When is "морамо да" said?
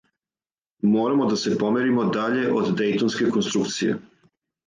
0.93-1.37